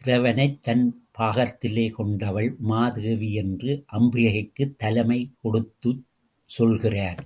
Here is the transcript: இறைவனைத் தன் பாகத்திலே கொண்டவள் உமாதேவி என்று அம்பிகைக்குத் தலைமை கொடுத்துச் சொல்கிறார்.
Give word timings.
இறைவனைத் 0.02 0.62
தன் 0.62 0.82
பாகத்திலே 1.18 1.90
கொண்டவள் 1.90 2.56
உமாதேவி 2.64 3.30
என்று 3.32 3.84
அம்பிகைக்குத் 3.92 4.76
தலைமை 4.76 5.30
கொடுத்துச் 5.42 6.04
சொல்கிறார். 6.44 7.22